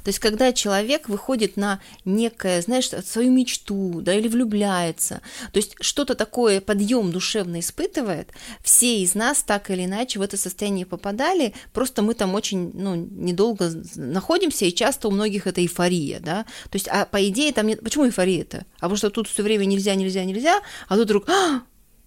[0.02, 5.20] То есть, когда человек выходит на некое, знаешь, свою мечту, да, или влюбляется,
[5.52, 8.30] то есть что-то такое подъем душевно испытывает,
[8.62, 12.70] все из нас так или иначе в это состояние попадали, просто мы там очень очень
[12.74, 17.52] ну, недолго находимся, и часто у многих это эйфория, да, то есть, а по идее
[17.52, 18.58] там нет, почему эйфория-то?
[18.76, 21.62] А потому что тут все время нельзя, нельзя, нельзя, а тут вдруг, а,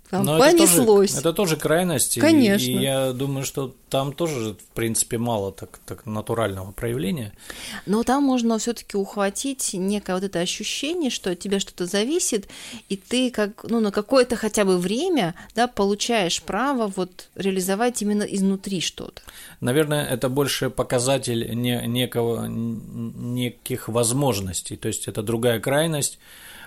[0.09, 1.11] там Но понеслось.
[1.11, 2.19] Это тоже, это тоже крайности.
[2.19, 2.65] Конечно.
[2.65, 7.33] И, и я думаю, что там тоже, в принципе, мало так, так натурального проявления.
[7.85, 12.47] Но там можно все-таки ухватить некое вот это ощущение, что от тебя что-то зависит,
[12.89, 18.23] и ты как, ну, на какое-то хотя бы время да, получаешь право вот реализовать именно
[18.23, 19.21] изнутри что-то.
[19.61, 24.75] Наверное, это больше показатель не, некого, неких возможностей.
[24.75, 26.17] То есть это другая крайность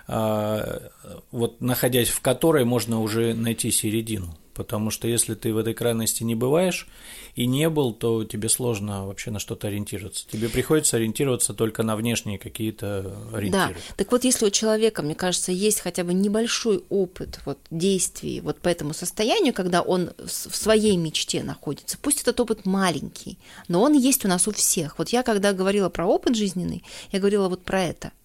[0.07, 4.37] вот находясь в которой можно уже найти середину.
[4.55, 6.87] Потому что если ты в этой крайности не бываешь
[7.35, 10.27] и не был, то тебе сложно вообще на что-то ориентироваться.
[10.31, 13.75] Тебе приходится ориентироваться только на внешние какие-то ориентиры.
[13.75, 13.95] Да.
[13.97, 18.59] Так вот, если у человека, мне кажется, есть хотя бы небольшой опыт вот, действий вот
[18.59, 23.39] по этому состоянию, когда он в своей мечте находится, пусть этот опыт маленький,
[23.69, 24.99] но он есть у нас у всех.
[24.99, 28.13] Вот я, когда говорила про опыт жизненный, я говорила вот про это–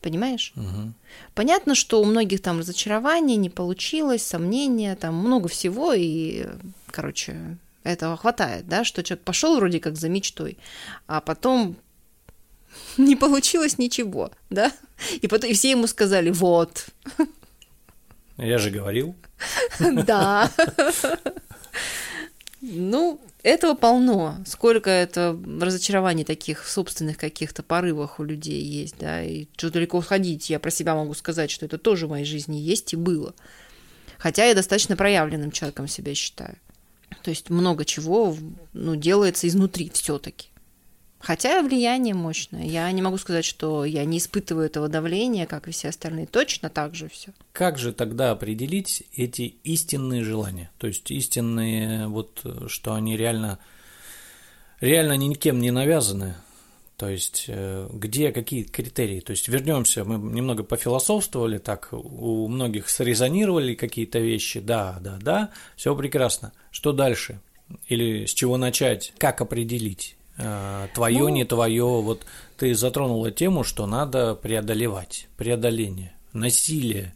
[0.00, 0.52] Понимаешь?
[0.54, 0.92] Угу.
[1.34, 6.46] Понятно, что у многих там разочарование, не получилось, сомнения, там много всего, и,
[6.90, 10.56] короче, этого хватает, да, что человек пошел вроде как за мечтой,
[11.06, 11.76] а потом
[12.96, 14.72] не получилось ничего, да,
[15.20, 16.86] и потом и все ему сказали, вот.
[18.36, 19.16] Я же говорил.
[19.78, 20.50] Да.
[22.60, 24.38] Ну, этого полно.
[24.46, 30.50] Сколько это разочарований таких собственных каких-то порывах у людей есть, да, и что далеко ходить.
[30.50, 33.34] Я про себя могу сказать, что это тоже в моей жизни есть и было.
[34.18, 36.56] Хотя я достаточно проявленным человеком себя считаю.
[37.22, 38.36] То есть много чего
[38.72, 40.48] ну, делается изнутри все-таки.
[41.20, 42.64] Хотя влияние мощное.
[42.64, 46.26] Я не могу сказать, что я не испытываю этого давления, как и все остальные.
[46.26, 47.32] Точно так же все.
[47.52, 50.70] Как же тогда определить эти истинные желания?
[50.78, 53.58] То есть истинные, вот что они реально,
[54.80, 56.36] реально никем не навязаны.
[56.96, 59.20] То есть э, где какие критерии?
[59.20, 64.58] То есть вернемся, мы немного пофилософствовали, так у многих срезонировали какие-то вещи.
[64.58, 66.52] Да, да, да, все прекрасно.
[66.72, 67.40] Что дальше?
[67.86, 69.12] Или с чего начать?
[69.18, 70.17] Как определить?
[70.38, 71.84] Э, твое, ну, не твое.
[71.84, 72.24] Вот
[72.56, 77.14] ты затронула тему, что надо преодолевать, преодоление, насилие.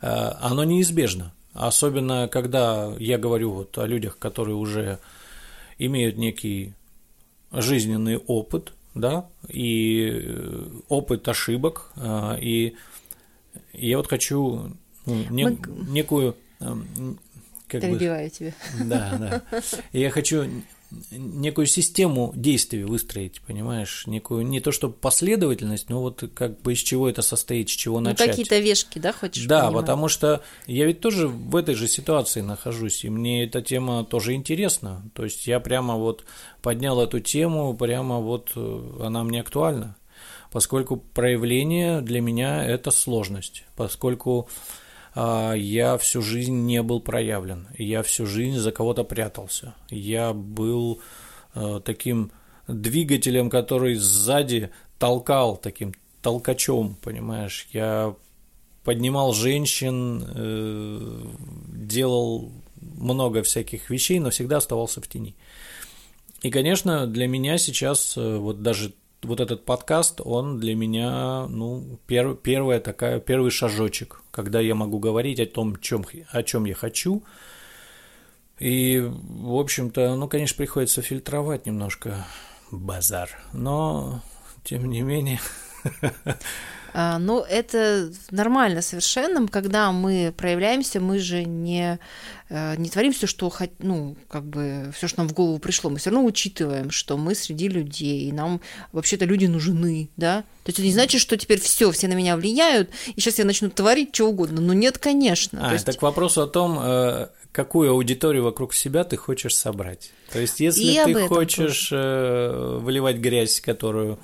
[0.00, 1.34] Э, оно неизбежно.
[1.52, 5.00] Особенно, когда я говорю вот о людях, которые уже
[5.78, 6.74] имеют некий
[7.50, 11.92] жизненный опыт, да, и э, опыт ошибок,
[12.40, 12.74] и
[13.72, 15.58] я вот хочу ну, не, Мы...
[15.88, 16.36] некую
[17.68, 18.52] как Перебиваю бы, тебя.
[18.84, 19.62] Да, да.
[19.92, 20.46] Я хочу
[21.10, 26.78] некую систему действий выстроить, понимаешь, некую не то чтобы последовательность, но вот как бы из
[26.78, 28.30] чего это состоит, с чего ну, начать.
[28.30, 29.46] какие-то вешки, да, хочешь?
[29.46, 29.82] Да, понимать?
[29.82, 34.34] потому что я ведь тоже в этой же ситуации нахожусь, и мне эта тема тоже
[34.34, 35.02] интересна.
[35.14, 36.24] То есть я прямо вот
[36.62, 39.96] поднял эту тему, прямо вот э, она мне актуальна,
[40.50, 44.48] поскольку проявление для меня это сложность, поскольку
[45.14, 49.74] я всю жизнь не был проявлен, я всю жизнь за кого-то прятался.
[49.90, 51.00] Я был
[51.54, 52.30] э, таким
[52.68, 57.66] двигателем, который сзади толкал, таким толкачом, понимаешь.
[57.72, 58.14] Я
[58.84, 61.26] поднимал женщин, э,
[61.68, 65.34] делал много всяких вещей, но всегда оставался в тени.
[66.42, 71.98] И, конечно, для меня сейчас э, вот даже вот этот подкаст, он для меня, ну,
[72.06, 76.74] пер, первая такая, первый шажочек, когда я могу говорить о том, чем, о чем я
[76.74, 77.22] хочу.
[78.58, 82.26] И, в общем-то, ну, конечно, приходится фильтровать немножко
[82.70, 84.20] базар, но,
[84.64, 85.40] тем не менее,
[86.94, 91.98] ну, это нормально совершенно, когда мы проявляемся, мы же не,
[92.48, 95.90] э, не творим все, что, ну, как бы, все, что нам в голову пришло.
[95.90, 98.60] Мы все равно учитываем, что мы среди людей, и нам
[98.92, 100.42] вообще-то люди нужны, да.
[100.64, 103.44] То есть это не значит, что теперь все, все на меня влияют, и сейчас я
[103.44, 104.60] начну творить что угодно.
[104.60, 105.60] Ну, нет, конечно.
[105.62, 105.88] А, То есть...
[105.88, 110.12] это к вопросу о том, э, какую аудиторию вокруг себя ты хочешь собрать.
[110.32, 112.02] То есть, если и ты хочешь тоже.
[112.02, 114.18] Э, выливать грязь, которую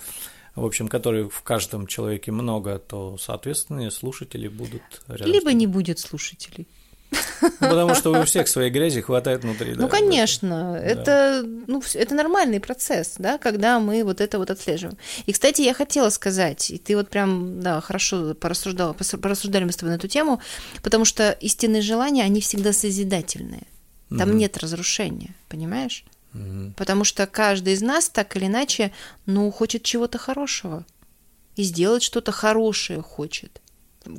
[0.54, 5.32] в общем, которых в каждом человеке много, то, соответственно, слушатели будут рядом.
[5.32, 6.66] Либо не будет слушателей.
[7.60, 9.74] Потому что у всех своей грязи хватает внутри.
[9.74, 14.96] Ну, конечно, это, ну, это нормальный процесс, да, когда мы вот это вот отслеживаем.
[15.26, 19.76] И, кстати, я хотела сказать, и ты вот прям, да, хорошо порассуждала, порассуждали мы с
[19.76, 20.40] тобой на эту тему,
[20.82, 23.64] потому что истинные желания, они всегда созидательные.
[24.10, 26.04] Там mm нет разрушения, понимаешь?
[26.76, 28.92] Потому что каждый из нас так или иначе,
[29.26, 30.84] ну, хочет чего-то хорошего.
[31.56, 33.60] И сделать что-то хорошее хочет.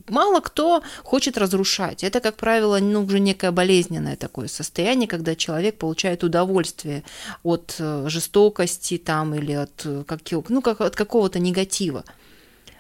[0.07, 2.03] Мало кто хочет разрушать.
[2.03, 7.03] Это, как правило, ну, уже некое болезненное такое состояние, когда человек получает удовольствие
[7.43, 12.03] от э, жестокости там, или от, э, какого, ну, как, от какого-то негатива.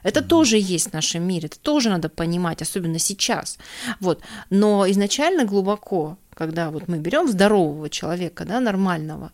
[0.01, 0.27] Это mm-hmm.
[0.27, 3.57] тоже есть в нашем мире, это тоже надо понимать, особенно сейчас.
[3.99, 4.21] Вот.
[4.49, 9.31] Но изначально глубоко, когда вот мы берем здорового человека, да, нормального,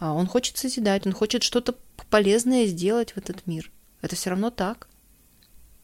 [0.00, 1.74] а, он хочет созидать, он хочет что-то
[2.08, 3.70] полезное сделать в этот мир.
[4.00, 4.88] Это все равно так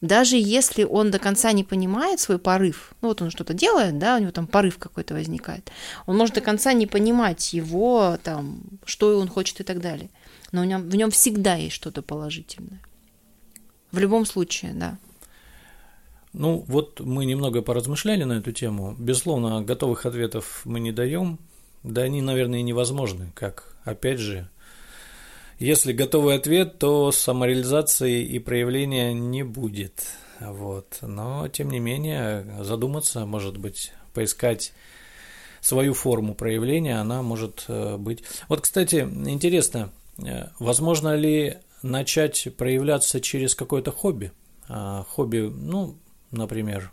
[0.03, 4.17] даже если он до конца не понимает свой порыв, ну вот он что-то делает, да,
[4.17, 5.71] у него там порыв какой-то возникает,
[6.05, 10.09] он может до конца не понимать его, там, что он хочет и так далее.
[10.51, 12.81] Но в нем, в нем всегда есть что-то положительное.
[13.93, 14.97] В любом случае, да.
[16.33, 18.95] Ну, вот мы немного поразмышляли на эту тему.
[18.97, 21.39] Безусловно, готовых ответов мы не даем.
[21.83, 24.49] Да они, наверное, и невозможны, как, опять же,
[25.59, 30.05] если готовый ответ, то самореализации и проявления не будет.
[30.39, 30.97] Вот.
[31.01, 34.73] Но, тем не менее, задуматься, может быть, поискать
[35.61, 38.23] свою форму проявления, она может э, быть.
[38.49, 44.31] Вот, кстати, интересно, э, возможно ли начать проявляться через какое-то хобби?
[44.67, 45.95] А, хобби, ну,
[46.33, 46.91] например,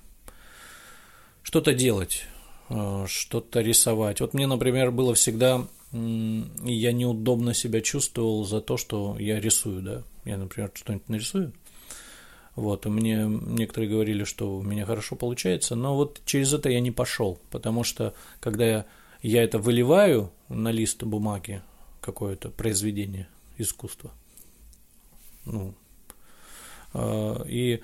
[1.42, 2.24] что-то делать,
[2.68, 4.20] э, что-то рисовать.
[4.20, 10.02] Вот мне, например, было всегда я неудобно себя чувствовал за то, что я рисую, да.
[10.24, 11.52] Я, например, что-нибудь нарисую.
[12.54, 16.80] Вот, и мне некоторые говорили, что у меня хорошо получается, но вот через это я
[16.80, 18.86] не пошел, потому что когда я,
[19.22, 21.62] я это выливаю на лист бумаги,
[22.00, 24.10] какое-то произведение искусства,
[25.44, 25.74] ну,
[26.92, 27.80] э, и,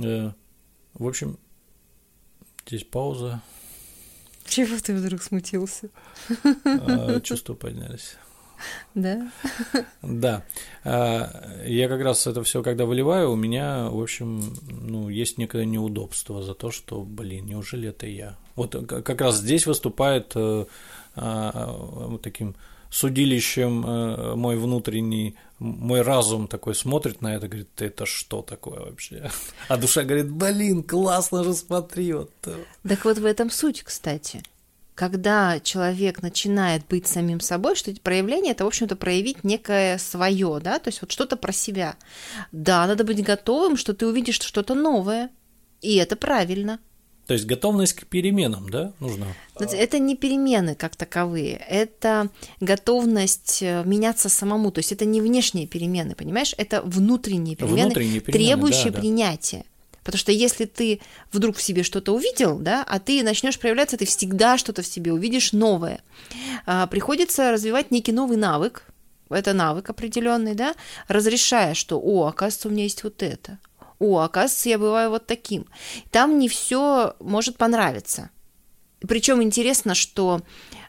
[0.00, 0.32] э,
[0.94, 1.38] в общем,
[2.66, 3.42] здесь пауза,
[4.44, 5.88] чего ты вдруг смутился?
[6.64, 8.16] А, чувства поднялись.
[8.94, 9.32] Да?
[10.02, 10.44] Да.
[10.84, 15.64] А, я как раз это все, когда выливаю, у меня, в общем, ну, есть некое
[15.64, 18.36] неудобство за то, что, блин, неужели это я?
[18.54, 20.66] Вот как раз здесь выступает э,
[21.16, 22.54] а, вот таким
[22.92, 29.30] судилищем э, мой внутренний, мой разум такой смотрит на это, говорит, это что такое вообще?
[29.68, 32.12] А душа говорит, блин, классно же, смотри.
[32.12, 32.30] Вот.
[32.86, 34.42] Так вот в этом суть, кстати.
[34.94, 40.60] Когда человек начинает быть самим собой, что эти проявления это, в общем-то, проявить некое свое,
[40.62, 41.96] да, то есть вот что-то про себя.
[42.52, 45.30] Да, надо быть готовым, что ты увидишь что-то новое,
[45.80, 46.78] и это правильно–
[47.32, 49.26] то есть готовность к переменам, да, нужна?
[49.58, 52.28] Это не перемены как таковые, это
[52.60, 54.70] готовность э, меняться самому.
[54.70, 56.54] То есть это не внешние перемены, понимаешь?
[56.58, 59.64] Это внутренние перемены, внутренние перемены требующие да, принятия.
[60.04, 61.00] Потому что если ты
[61.32, 65.10] вдруг в себе что-то увидел, да, а ты начнешь проявляться, ты всегда что-то в себе
[65.10, 66.02] увидишь новое.
[66.66, 68.84] А, приходится развивать некий новый навык,
[69.30, 70.74] это навык определенный, да,
[71.08, 73.58] разрешая, что, о, оказывается, у меня есть вот это,
[74.02, 75.66] о, оказывается, я бываю вот таким.
[76.10, 78.30] Там не все может понравиться.
[79.00, 80.40] Причем интересно, что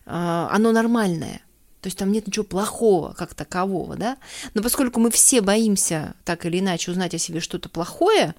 [0.05, 1.41] э, оно нормальное.
[1.81, 4.17] То есть там нет ничего плохого как такового, да?
[4.53, 8.35] Но поскольку мы все боимся так или иначе узнать о себе что-то плохое,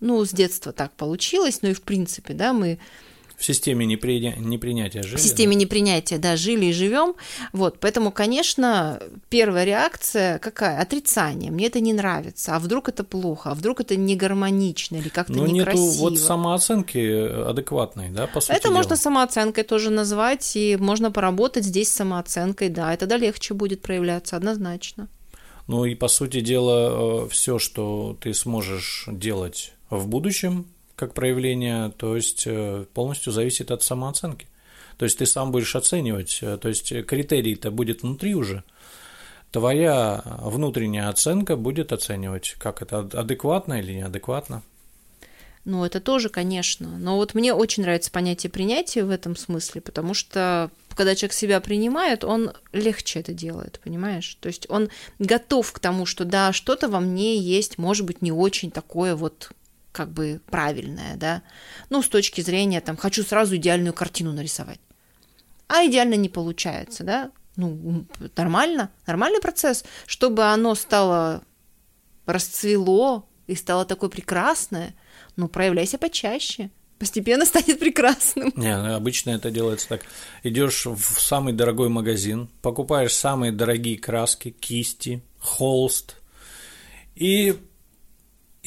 [0.00, 2.78] ну, с детства так получилось, ну и в принципе, да, мы
[3.38, 4.34] в системе непри...
[4.38, 5.16] непринятия жили.
[5.16, 5.60] В системе да?
[5.60, 7.14] непринятия, да, жили и живем.
[7.52, 10.80] Вот, поэтому, конечно, первая реакция какая?
[10.80, 11.50] Отрицание.
[11.50, 12.56] Мне это не нравится.
[12.56, 13.50] А вдруг это плохо?
[13.50, 15.84] А вдруг это не гармонично или как-то Но некрасиво?
[15.84, 18.74] нету вот самооценки адекватной, да, по сути Это дела.
[18.74, 23.80] можно самооценкой тоже назвать, и можно поработать здесь с самооценкой, да, это тогда легче будет
[23.80, 25.08] проявляться однозначно.
[25.66, 30.66] Ну и по сути дела э, все, что ты сможешь делать в будущем,
[30.98, 34.48] как проявление, то есть э, полностью зависит от самооценки.
[34.96, 38.64] То есть ты сам будешь оценивать, э, то есть критерий-то будет внутри уже.
[39.52, 44.62] Твоя внутренняя оценка будет оценивать, как это адекватно или неадекватно.
[45.64, 46.88] Ну, это тоже, конечно.
[46.98, 51.60] Но вот мне очень нравится понятие принятия в этом смысле, потому что когда человек себя
[51.60, 54.36] принимает, он легче это делает, понимаешь?
[54.40, 58.32] То есть он готов к тому, что да, что-то во мне есть, может быть, не
[58.32, 59.52] очень такое вот
[59.98, 61.42] как бы правильное, да,
[61.90, 64.78] ну, с точки зрения, там, хочу сразу идеальную картину нарисовать.
[65.66, 68.06] А идеально не получается, да, ну,
[68.36, 71.42] нормально, нормальный процесс, чтобы оно стало,
[72.26, 74.94] расцвело и стало такое прекрасное,
[75.34, 76.70] ну, проявляйся почаще,
[77.00, 78.52] постепенно станет прекрасным.
[78.54, 80.02] Не, ну, обычно это делается так.
[80.44, 86.18] Идешь в самый дорогой магазин, покупаешь самые дорогие краски, кисти, холст,
[87.16, 87.58] и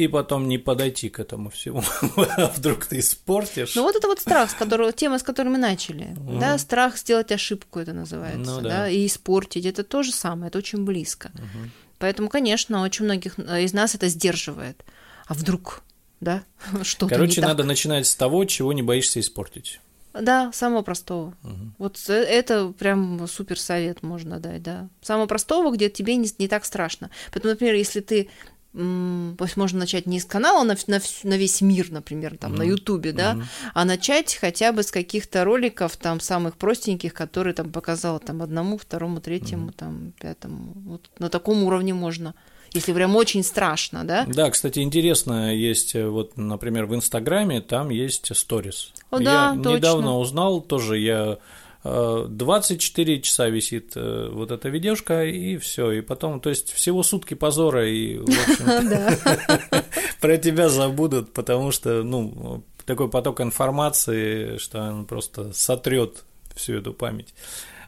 [0.03, 1.83] и потом не подойти к этому всему,
[2.15, 3.75] а вдруг ты испортишь.
[3.75, 6.39] Ну вот это вот страх, с которого, тема, с которой мы начали, mm.
[6.39, 8.69] да, страх сделать ошибку это называется, ну, да.
[8.69, 11.31] да, и испортить, это то же самое, это очень близко.
[11.33, 11.69] Mm-hmm.
[11.99, 14.83] Поэтому, конечно, очень многих из нас это сдерживает.
[15.27, 15.83] А вдруг,
[16.19, 16.43] да,
[16.83, 19.79] что-то Короче, надо начинать с того, чего не боишься испортить.
[20.13, 21.35] Да, самого простого.
[21.43, 21.71] Угу.
[21.77, 24.89] Вот это прям супер совет можно дать, да.
[25.01, 27.09] Самого простого, где тебе не, не так страшно.
[27.31, 28.29] Поэтому, например, если ты
[28.73, 32.57] пусть можно начать не с канала на, на, на весь мир, например, там, mm-hmm.
[32.57, 33.71] на Ютубе, да, mm-hmm.
[33.73, 38.77] а начать хотя бы с каких-то роликов, там, самых простеньких, которые там показала там одному,
[38.77, 39.75] второму, третьему, mm-hmm.
[39.77, 40.73] там, пятому.
[40.85, 42.33] Вот на таком уровне можно
[42.73, 44.25] если прям очень страшно, да?
[44.27, 48.93] Да, кстати, интересно, есть э, вот, например, в Инстаграме там есть сторис.
[49.09, 49.75] О, да, я точно.
[49.75, 51.37] недавно узнал, тоже я
[51.83, 55.91] 24 э, часа висит э, вот эта видюшка, и все.
[55.91, 59.83] И потом, то есть всего сутки позора, и, в общем
[60.21, 66.23] про тебя забудут, потому что, ну, такой поток информации, что он просто сотрет
[66.55, 67.33] всю эту память.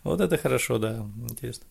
[0.04, 1.66] Вот это хорошо, да, интересно.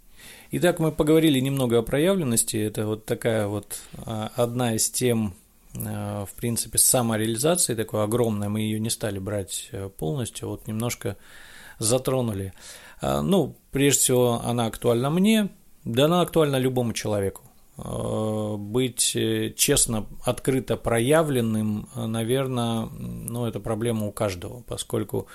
[0.52, 2.56] Итак, мы поговорили немного о проявленности.
[2.56, 5.34] Это вот такая вот а, одна из тем,
[5.74, 8.48] а, в принципе, самореализации такой огромной.
[8.48, 11.16] Мы ее не стали брать э, полностью, вот немножко
[11.82, 12.52] затронули.
[13.00, 15.48] А, ну, прежде всего, она актуальна мне,
[15.84, 17.42] да она актуальна любому человеку.
[17.76, 25.26] А, быть э, честно, открыто проявленным, наверное, ну, это проблема у каждого, поскольку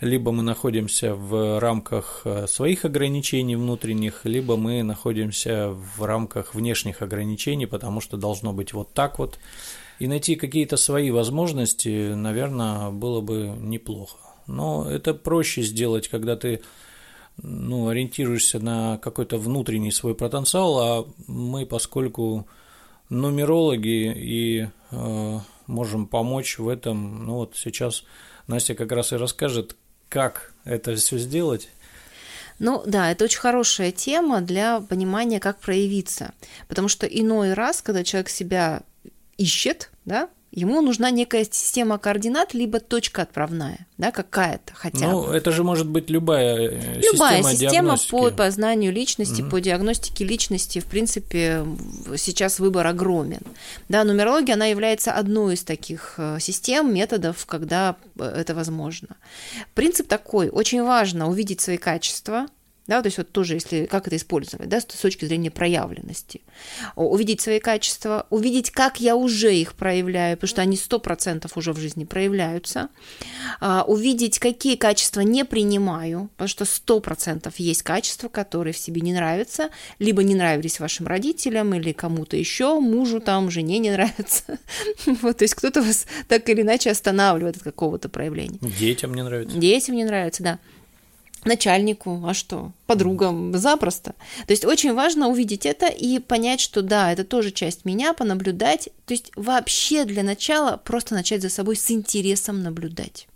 [0.00, 7.02] либо мы находимся в рамках э, своих ограничений внутренних, либо мы находимся в рамках внешних
[7.02, 9.38] ограничений, потому что должно быть вот так вот.
[9.98, 14.18] И найти какие-то свои возможности, наверное, было бы неплохо.
[14.48, 16.62] Но это проще сделать, когда ты
[17.42, 22.48] ну, ориентируешься на какой-то внутренний свой потенциал, а мы, поскольку
[23.10, 28.04] нумерологи и э, можем помочь в этом, ну вот сейчас
[28.48, 29.76] Настя как раз и расскажет,
[30.08, 31.68] как это все сделать.
[32.58, 36.32] Ну да, это очень хорошая тема для понимания, как проявиться.
[36.66, 38.82] Потому что иной раз, когда человек себя
[39.36, 40.28] ищет, да,
[40.58, 45.26] ему нужна некая система координат, либо точка отправная, да, какая-то хотя ну, бы.
[45.28, 49.50] Ну, это же может быть любая, э, любая система, система по познанию личности, угу.
[49.50, 50.80] по диагностике личности.
[50.80, 51.64] В принципе,
[52.16, 53.40] сейчас выбор огромен.
[53.88, 59.16] Да, нумерология, она является одной из таких э, систем, методов, когда э, это возможно.
[59.74, 62.46] Принцип такой, очень важно увидеть свои качества,
[62.88, 66.40] да, то есть вот тоже, если как это использовать, да, с точки зрения проявленности.
[66.96, 71.74] Увидеть свои качества, увидеть, как я уже их проявляю, потому что они сто процентов уже
[71.74, 72.88] в жизни проявляются.
[73.60, 79.02] А, увидеть, какие качества не принимаю, потому что сто процентов есть качества, которые в себе
[79.02, 79.68] не нравятся,
[79.98, 84.58] либо не нравились вашим родителям или кому-то еще, мужу там, жене не нравятся.
[85.22, 88.58] Вот, то есть кто-то вас так или иначе останавливает от какого-то проявления.
[88.78, 89.58] Детям не нравится.
[89.58, 90.58] Детям не нравится, да
[91.44, 94.14] начальнику, а что, подругам, запросто.
[94.46, 98.88] То есть очень важно увидеть это и понять, что да, это тоже часть меня, понаблюдать.
[99.06, 103.28] То есть вообще для начала просто начать за собой с интересом наблюдать.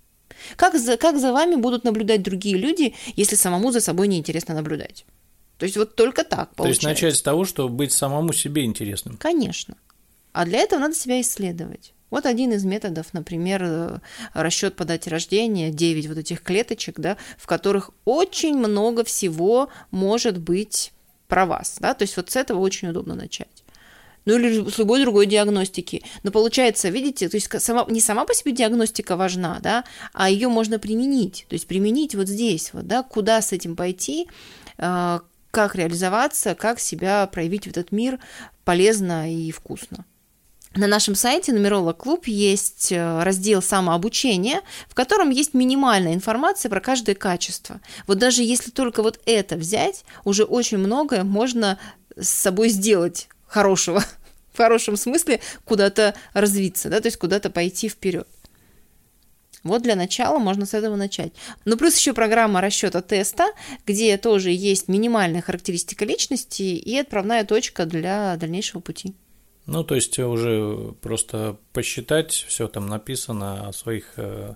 [0.57, 5.05] Как за, как за вами будут наблюдать другие люди, если самому за собой неинтересно наблюдать?
[5.59, 6.83] То есть вот только так получается.
[6.83, 9.17] То есть начать с того, что быть самому себе интересным.
[9.17, 9.77] Конечно.
[10.33, 11.93] А для этого надо себя исследовать.
[12.13, 13.99] Вот один из методов, например, э,
[14.35, 20.39] расчет по дате рождения, 9 вот этих клеточек, да, в которых очень много всего может
[20.39, 20.93] быть
[21.27, 21.79] про вас.
[21.81, 21.95] Да?
[21.95, 23.65] То есть вот с этого очень удобно начать
[24.25, 26.05] ну или с любой другой диагностики.
[26.23, 30.47] Но получается, видите, то есть сама, не сама по себе диагностика важна, да, а ее
[30.47, 31.47] можно применить.
[31.49, 34.29] То есть применить вот здесь, вот, да, куда с этим пойти,
[34.79, 35.19] э,
[35.51, 38.21] как реализоваться, как себя проявить в этот мир
[38.65, 40.05] полезно и вкусно.
[40.75, 46.81] На нашем сайте Нумеролог Клуб есть э, раздел самообучения, в котором есть минимальная информация про
[46.81, 47.83] каждое качество.
[48.07, 51.79] Вот даже если только вот это взять, уже очень многое можно
[52.17, 54.03] с собой сделать хорошего,
[54.55, 58.27] в хорошем смысле куда-то развиться, да, то есть куда-то пойти вперед.
[59.65, 61.35] Вот для начала можно с этого начать.
[61.67, 63.49] Ну, плюс еще программа расчета теста,
[63.87, 69.15] где тоже есть минимальная характеристика личности и отправная точка для дальнейшего пути.
[69.67, 74.55] Ну, то есть уже просто посчитать, все там написано о своих э,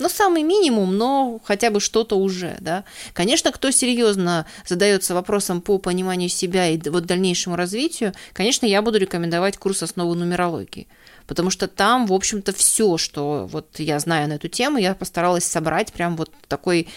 [0.00, 2.84] ну, самый минимум, но хотя бы что-то уже, да.
[3.12, 8.98] Конечно, кто серьезно задается вопросом по пониманию себя и вот дальнейшему развитию, конечно, я буду
[8.98, 10.88] рекомендовать курс основы нумерологии,
[11.26, 15.44] потому что там, в общем-то, все, что вот я знаю на эту тему, я постаралась
[15.44, 16.88] собрать прям вот такой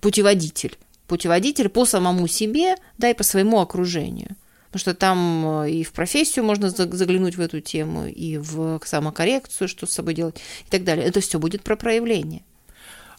[0.00, 0.78] путеводитель.
[1.08, 4.36] Путеводитель по самому себе, да, и по своему окружению.
[4.66, 9.68] Потому что там э, и в профессию можно заглянуть в эту тему, и в самокоррекцию,
[9.68, 11.06] что с собой делать, и так далее.
[11.06, 12.42] Это все будет про проявление.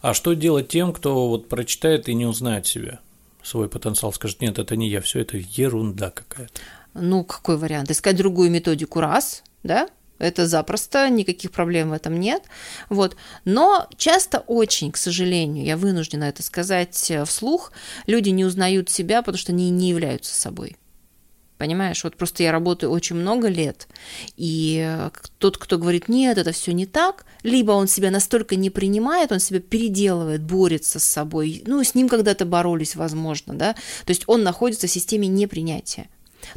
[0.00, 3.00] А что делать тем, кто вот прочитает и не узнает себя?
[3.48, 6.60] свой потенциал, скажет, нет, это не я, все это ерунда какая-то.
[6.94, 7.90] Ну, какой вариант?
[7.90, 9.88] Искать другую методику раз, да,
[10.18, 12.42] это запросто, никаких проблем в этом нет.
[12.88, 13.16] Вот.
[13.44, 17.72] Но часто очень, к сожалению, я вынуждена это сказать э, вслух,
[18.06, 20.76] люди не узнают себя, потому что они не являются собой.
[21.58, 23.88] Понимаешь, вот просто я работаю очень много лет,
[24.36, 28.70] и э, тот, кто говорит, нет, это все не так, либо он себя настолько не
[28.70, 34.10] принимает, он себя переделывает, борется с собой, ну, с ним когда-то боролись, возможно, да, то
[34.10, 36.06] есть он находится в системе непринятия.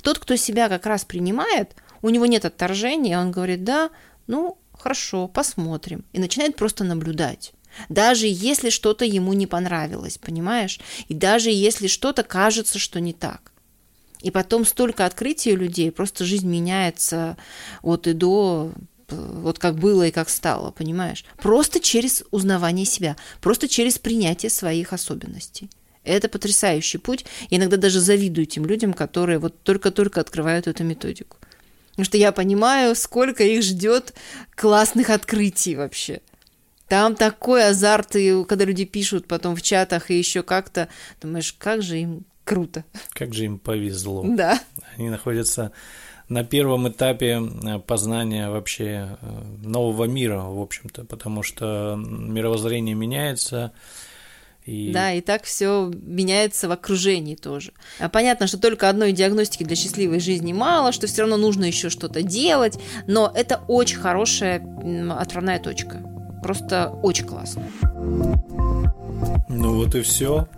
[0.03, 1.71] Тот, кто себя как раз принимает,
[2.03, 3.89] у него нет отторжения, он говорит, да,
[4.27, 7.53] ну, хорошо, посмотрим, и начинает просто наблюдать.
[7.89, 10.79] Даже если что-то ему не понравилось, понимаешь?
[11.07, 13.50] И даже если что-то кажется, что не так.
[14.21, 17.37] И потом столько открытий у людей, просто жизнь меняется
[17.81, 18.71] от и до,
[19.09, 21.25] вот как было и как стало, понимаешь?
[21.37, 25.69] Просто через узнавание себя, просто через принятие своих особенностей.
[26.03, 27.25] Это потрясающий путь.
[27.49, 31.37] Я иногда даже завидую тем людям, которые вот только-только открывают эту методику.
[31.91, 34.13] Потому что я понимаю, сколько их ждет
[34.55, 36.21] классных открытий вообще.
[36.87, 40.89] Там такой азарт, и когда люди пишут потом в чатах и еще как-то,
[41.21, 42.83] думаешь, как же им круто.
[43.13, 44.25] Как же им повезло.
[44.27, 44.59] Да.
[44.97, 45.71] Они находятся
[46.27, 53.71] на первом этапе э, познания вообще э, нового мира, в общем-то, потому что мировоззрение меняется.
[54.65, 54.91] И...
[54.91, 57.71] Да, и так все меняется в окружении тоже.
[57.99, 61.89] А понятно, что только одной диагностики для счастливой жизни мало, что все равно нужно еще
[61.89, 62.77] что-то делать,
[63.07, 64.61] но это очень хорошая
[65.17, 66.03] отправная точка.
[66.43, 67.63] Просто очень классно.
[69.47, 70.49] Ну вот и все.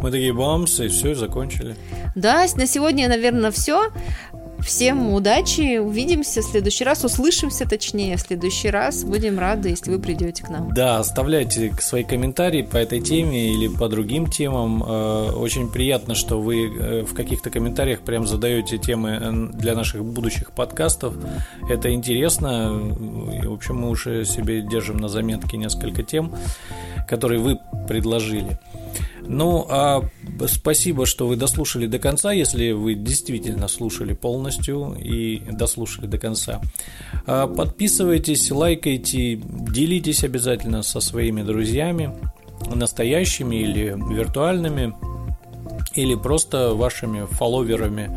[0.00, 1.76] Мы такие бамсы, и все, закончили.
[2.14, 3.90] Да, на сегодня, наверное, все.
[4.64, 9.04] Всем удачи, увидимся в следующий раз, услышимся точнее в следующий раз.
[9.04, 10.72] Будем рады, если вы придете к нам.
[10.72, 14.82] Да, оставляйте свои комментарии по этой теме или по другим темам.
[14.82, 20.02] Э, очень приятно, что вы э, в каких-то комментариях прям задаете темы э, для наших
[20.02, 21.14] будущих подкастов.
[21.68, 22.72] Это интересно.
[22.72, 26.34] В общем, мы уже себе держим на заметке несколько тем,
[27.06, 28.58] которые вы предложили.
[29.26, 30.02] Ну, а
[30.46, 34.53] спасибо, что вы дослушали до конца, если вы действительно слушали полностью
[34.94, 36.60] и дослушали до конца.
[37.26, 42.14] А подписывайтесь, лайкайте, делитесь обязательно со своими друзьями,
[42.74, 44.94] настоящими или виртуальными,
[45.94, 48.10] или просто вашими фолловерами.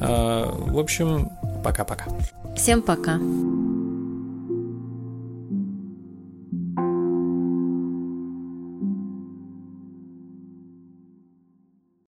[0.00, 1.30] А, в общем,
[1.64, 2.06] пока-пока.
[2.56, 3.18] Всем пока.